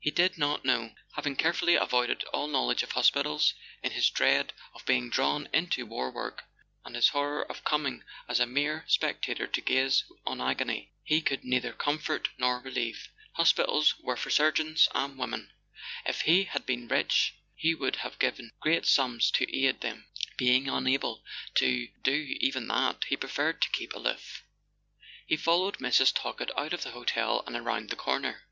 [0.00, 3.52] He did not know—having carefully avoided all knowledge of hospitals
[3.82, 6.44] in his dread of being drawn into [144] A SON AT THE FRONT war work,
[6.86, 11.20] and his horror of coming as a mere spec¬ tator to gaze on agony he
[11.20, 13.10] could neither comfort nor relieve.
[13.34, 15.52] Hospitals were for surgeons and women;
[16.06, 20.06] if he had been rich he would have given big sums to aid them;
[20.38, 21.22] being unable
[21.56, 24.44] to do even that, he preferred to keep aloof.
[25.26, 26.14] He followed Mrs.
[26.14, 28.44] Talkett out of the hotel and around the corner.